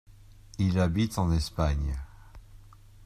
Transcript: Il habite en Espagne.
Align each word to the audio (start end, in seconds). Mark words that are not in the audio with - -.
Il 0.57 0.79
habite 0.79 1.19
en 1.19 1.31
Espagne. 1.31 1.95